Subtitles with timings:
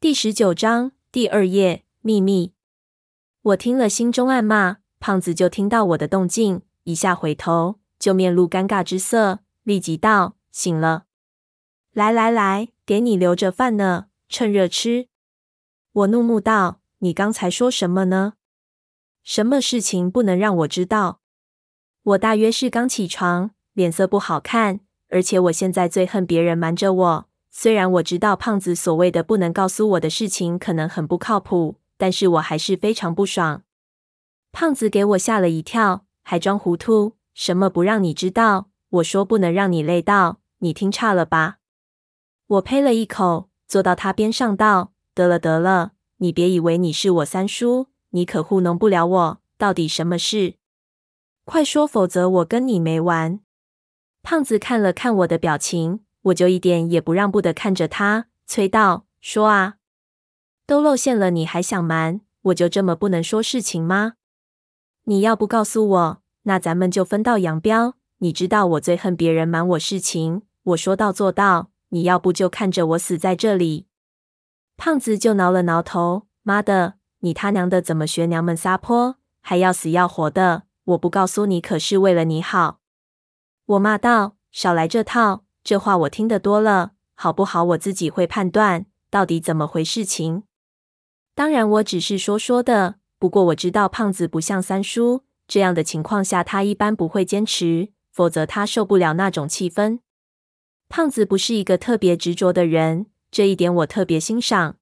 [0.00, 2.54] 第十九章第二页秘密。
[3.42, 4.78] 我听了，心中暗骂。
[4.98, 11.04] 胖子就听到我的动静，一下回头，就面露尴尬之色，立即道：“醒了，
[11.92, 15.08] 来来来，给你留着饭呢，趁热吃。”
[15.92, 18.32] 我怒目道：“你刚才说什么呢？
[19.22, 21.20] 什么事情不能让我知道？”
[22.04, 24.80] 我大约是刚起床，脸色不好看，
[25.10, 27.29] 而且我现在最恨别人瞒着我。
[27.50, 33.64] 虽然我知道胖子所谓的不能告诉我的事情可能很不靠谱，但是我还是非常不爽。
[34.52, 38.68] 胖子给我吓了一跳，还装糊涂，什么不让你知道？
[38.90, 41.58] 我说不能让你累到，你听差了吧？
[42.46, 49.40] 我呸了一口，坐到他边上道：“得了得了，你别以为你是我三叔，你可糊弄不了我。
[49.56, 50.54] 到底什么事？
[51.44, 53.40] 快说，否则我跟你没完。”
[54.22, 56.00] 胖子看了看我的表情。
[56.22, 59.76] 我就一点也不让步的看着他，催道：“说啊，
[60.66, 62.20] 都露馅了，你还想瞒？
[62.42, 64.14] 我就这么不能说事情吗？
[65.04, 67.94] 你要不告诉我，那咱们就分道扬镳。
[68.18, 71.70] 你知道我最恨别人瞒我事情，我说到做到。
[71.92, 73.86] 你要不就看着我死在这里。”
[74.76, 80.62] 胖子就挠了挠头：“妈的，你他娘的怎么学娘们撒泼，还要死要活的？
[80.84, 82.80] 我不告诉你，可是为了你好。”
[83.66, 87.64] 我骂道：“少来这套！”这话我听得多了，好不好？
[87.64, 90.44] 我自己会判断到底怎么回事情。
[91.34, 92.96] 当然，我只是说说的。
[93.18, 100.00] 不过我知道胖子不像三叔，这样的情况下他一般不会坚持，否则他受不了那种气氛。
[100.88, 104.76] 胖子不是一个特别执着的人，这一点我特别欣赏。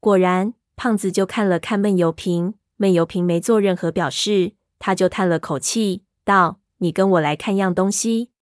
[0.00, 8.32] 果然，胖子就看了看闷油瓶，闷油瓶没做任何表示，他就叹了口气，道：“你跟我来看样东西。”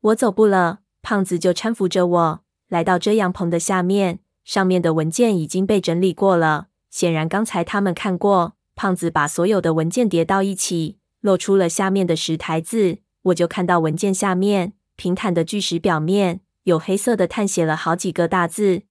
[0.00, 4.20] 我走步了，胖子就搀扶着我来到遮阳棚的下面。
[4.44, 8.54] 上面的文件已经被整理过了，显然刚才他们看过。
[8.76, 12.98] 胖子把所有的文件叠到一起，露出了下面的石台子。
[13.22, 18.82] 我就看到文件下面平坦的巨石表面有黑色的碳写了好几个大字。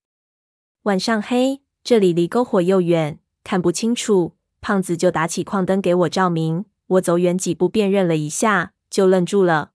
[0.84, 4.34] 晚上黑，这里离篝火又远，看不清楚。
[4.60, 6.66] 胖子就打起矿灯给我照明。
[6.88, 9.72] 我走远几步辨认了一下，就愣住了。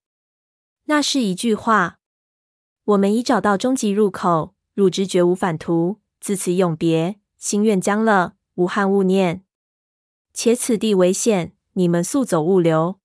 [0.87, 1.99] 那是一句话
[2.85, 5.99] ：“我们已找到终极入口，入之绝无返途。
[6.21, 9.43] 自此永别，心愿将了，无憾勿念。
[10.35, 12.99] 且此地危险，你们速走勿留。”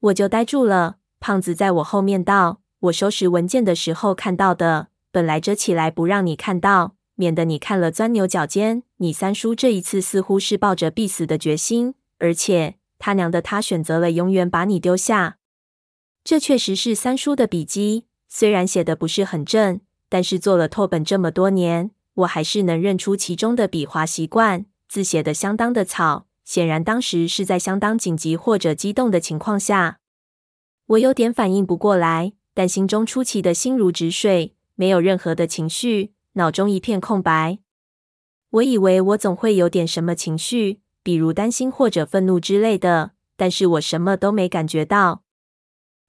[0.00, 0.96] 我就呆住了。
[1.20, 8.82] 胖子在我后面道：“我收拾文件的时候看到的，本来遮起来不让你看到，免得你看了钻牛角尖。
[8.96, 15.38] 你三叔这一次似乎是抱着必死的决心，而且他娘的，他选择了永远把你丢下。”
[16.24, 24.64] 这确实是三叔的笔迹，虽然写的不是很正，但是做了拓本这么多年，我还是能认出其中的笔画习惯。
[24.88, 29.98] 字写的相当的草，显然当时是在相当紧急或者激动的情况下。
[30.86, 37.58] 我有点反应不过来，但心中出奇的心如止水，没有任何的情绪，脑中一片空白。
[38.48, 45.23] 我以为我总会有点什么情绪，比如担心或者愤怒之类的，但是我什么都没感觉到。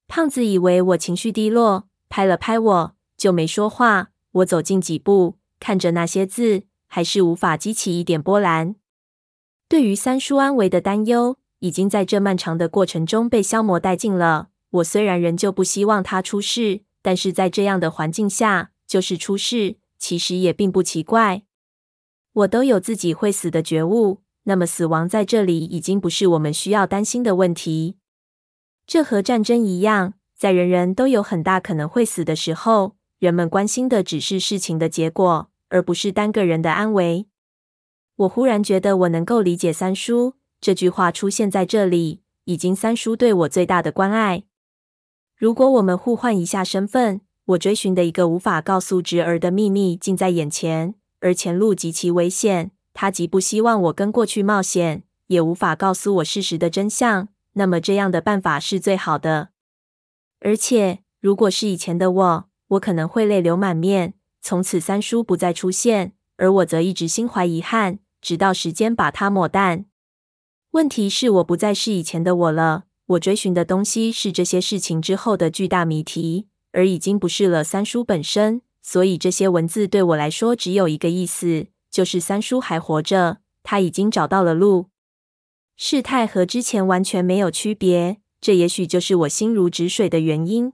[0.07, 4.11] 胖子以为我情绪低落，拍了拍我，就没说话。
[4.31, 8.75] 我走近几步，看着那些字，还是无法激起一点波澜。
[9.67, 14.49] 对于三叔安危的担忧，已经在这漫长的过程中被消磨殆尽了。
[14.69, 21.44] 我虽然仍旧不希望他出事，但是在这样的环境下，就是出事，其实也并不奇怪。
[22.33, 27.95] 我都有自己会死的觉悟，那么死亡在这里已经不是我们需要担心的问题。
[28.88, 37.25] 这和战争一样，在人人都有很大可能会死的时候，人们关心的只是事情的结果，而不是单个人的安危。
[38.18, 44.44] 我忽然觉得我能够理解三叔，这句话出现在这里，已经三叔对我最大的关爱。
[45.35, 57.27] 如果我们互换一下身份，我追寻的一个无法告诉侄儿的秘密近在眼前，而前路极其危险，他极不希望我跟过去冒险，也无法告诉我事实的真相。
[57.57, 59.50] 那么这样的办法是最好的，
[60.40, 64.13] 而且如果是以前的我，我可能会泪流满面。
[64.42, 69.86] 从此三叔不再出现，而我则一直心怀遗憾，直到时间把它抹淡。
[70.72, 78.62] 问题是我不再是以前的我了，我追寻的东西是这些事情之后的巨大谜题，而已经不是了三叔本身。
[78.81, 84.90] 所以这些文字对我来说只有一个意思，就是三叔还活着，他已经找到了路。
[85.77, 90.72] 事态和之前完全没有区别，这也许就是我心如止水的原因。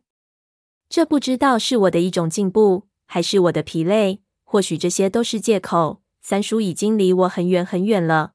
[0.88, 6.02] 这不知道是我的一种进步，还是我的疲累，或许这些都是借口。
[6.22, 8.34] 三叔已经离我很远很远了。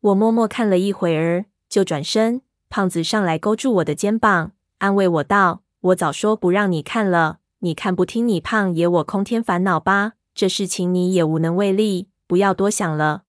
[0.00, 2.42] 我默默看了一会儿，就转身。
[2.68, 10.12] 胖子上来勾住我的肩膀，安慰我道：“我早说不让你看了，你看不听，你胖爷我空添烦恼吧。
[10.34, 13.22] 这事情你也无能为力，不要多想了。”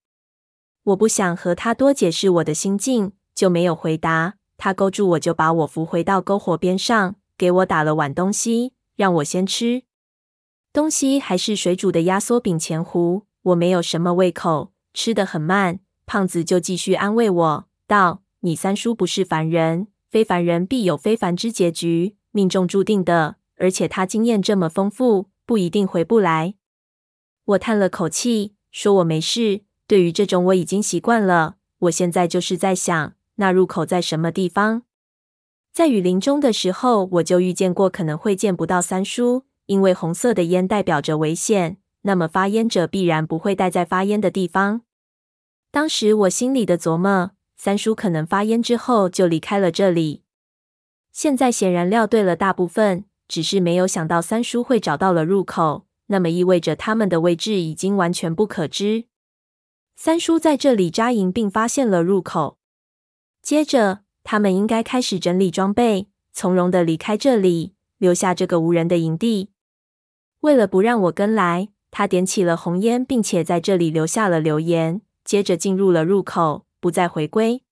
[0.84, 4.34] 我不想和他多解释我的心境，就没有回答。
[4.58, 9.84] 他勾住我，就把我扶回到篝火边上，给我打了碗东西，让我先吃。
[10.72, 15.80] 东西还是水煮的压缩饼前糊，我没有什么胃口，吃得很慢。
[16.04, 23.36] 胖子就继续安慰我道：“你三叔不是凡人，非凡人必有非凡之结局，命中注定的。
[23.56, 26.54] 而且他经验这么丰富，不一定回不来。”
[27.44, 29.62] 我叹了口气，说我没事。
[29.92, 31.56] 对于这种我已经习惯了。
[31.80, 34.84] 我现在就是在想，那入口在什么地方？
[35.70, 41.76] 在雨林中的时候，我就遇见过可能会见不到三叔，因为红色的烟代表着危险。
[42.04, 44.80] 那么发烟者必然不会待在发烟的地方。
[45.70, 50.22] 当时我心里的琢磨，三叔可能发烟之后就离开了这里。
[51.12, 55.84] 现在显然料对了大部分，只是没有想到三叔会找到了入口。
[56.06, 59.04] 那么意味着他们的位置已经完全不可知。
[59.94, 62.58] 三叔在这里扎营，并发现了入口。
[63.40, 69.50] 接着，他们应该开始整理装备，从容的离开这里，留下这个无人的营地。
[70.40, 75.02] 为了不让我跟来，他点起了红烟，并且在这里留下了留言。
[75.24, 77.62] 接着进入了入口，不再回归。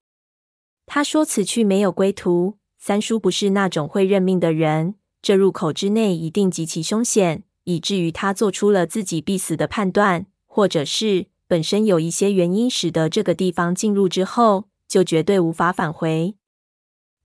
[0.87, 11.27] 他说：“此去没有归途。”三叔不是那种会认命的人，这入口之内一定极其凶险，以至于他做出了自己必死的判断，或者是。
[11.51, 16.37] 本身有一些原因使得这个地方进入之后就绝对无法返回。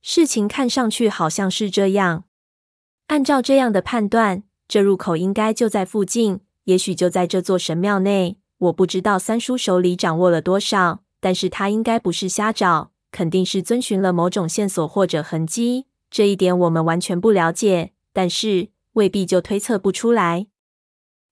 [0.02, 2.24] 事情看上去好像是这样。
[3.06, 8.38] 按照这样的判断，这入口应该就在附近，也许就在这座神庙内。
[8.58, 15.86] 我不知道三叔手里掌握了多少，但是他应该不是瞎找，肯定是遵循了某种线索或者痕迹。
[16.10, 20.48] 这一点我们完全不了解，但是未必就推测不出来。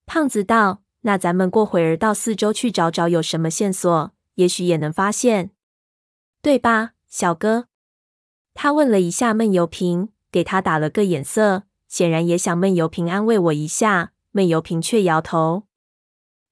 [0.07, 0.84] 胖子道。
[1.07, 5.51] 那咱们过会儿到四周去找找，有什么线索，也许也能发现，
[6.41, 7.69] 对吧，小哥？
[8.55, 14.13] 他问了一下闷油瓶，给他打了个眼色，显然也想闷油瓶安慰我一下。
[14.31, 15.65] 闷油瓶却摇头。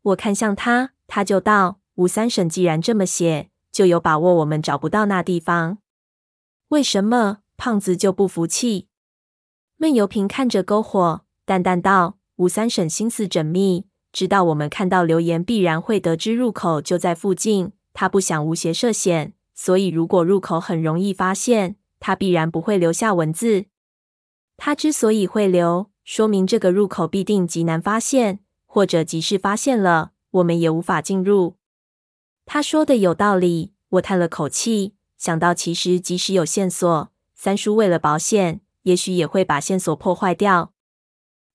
[0.02, 5.78] 我看向他，他就道：“吴三省既然这么写，就有把握我们找不到那地方。
[6.68, 8.88] 为什么？”胖子就不服气。
[9.76, 17.72] 闷油瓶看着篝火，淡淡道：“吴三省心思缜密。”知道我们看到留言，必然会得知入口就在附近。
[17.94, 23.66] 他不想无邪涉险，所以如果入口很容易发现，他必然不会留下文字。
[24.56, 31.56] 他之所以会留，说明这个入口必定极难发现，或者即使发现了，我们也无法进入。
[32.44, 40.72] 他说的有道理，我叹了口气，想到其实即使有线索，三叔为了保险，也许也会把线索破坏掉。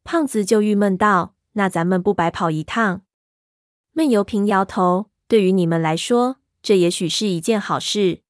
[0.03, 1.35] 胖子就郁闷道。
[1.57, 3.01] 那咱们不白跑一趟？
[3.93, 5.09] 闷油瓶摇头。
[5.27, 8.21] 对于你们来说，这也许是一件好事。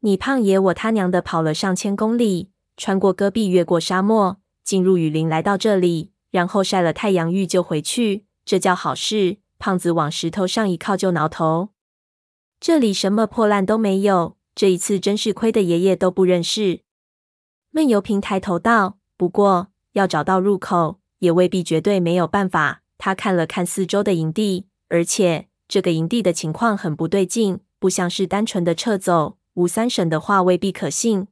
[0.00, 9.38] 你胖爷我他娘的跑了上千公里，穿过戈壁，越过沙漠，进入雨林，来到这里，然后晒了太阳浴就回去，这叫好事？
[9.58, 11.70] 胖子往石头上一靠，就挠头。
[12.60, 16.82] 这里什么破烂都没有，这一次真是亏的爷爷都不认识。
[17.72, 22.82] 闷油瓶抬头道：“不过要找到入口。”也未必绝对没有办法。
[22.98, 29.36] 他看了看四周的营地，而且这个营地的情况很不对劲，不像是单纯的撤走。
[29.54, 31.28] 吴三省的话未必可信。